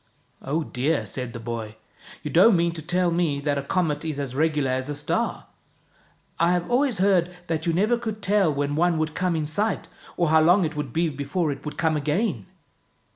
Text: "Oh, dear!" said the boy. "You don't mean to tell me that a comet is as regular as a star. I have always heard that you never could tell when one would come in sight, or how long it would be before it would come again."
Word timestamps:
"Oh, 0.51 0.63
dear!" 0.63 1.05
said 1.05 1.31
the 1.31 1.39
boy. 1.39 1.75
"You 2.23 2.31
don't 2.31 2.55
mean 2.55 2.71
to 2.71 2.81
tell 2.81 3.11
me 3.11 3.39
that 3.41 3.59
a 3.59 3.61
comet 3.61 4.03
is 4.03 4.19
as 4.19 4.33
regular 4.33 4.71
as 4.71 4.89
a 4.89 4.95
star. 4.95 5.45
I 6.39 6.53
have 6.53 6.67
always 6.71 6.97
heard 6.97 7.31
that 7.45 7.67
you 7.67 7.71
never 7.73 7.99
could 7.99 8.23
tell 8.23 8.51
when 8.51 8.73
one 8.73 8.97
would 8.97 9.13
come 9.13 9.35
in 9.35 9.45
sight, 9.45 9.89
or 10.17 10.29
how 10.29 10.41
long 10.41 10.65
it 10.65 10.75
would 10.75 10.91
be 10.91 11.07
before 11.09 11.51
it 11.51 11.63
would 11.67 11.77
come 11.77 11.95
again." 11.95 12.47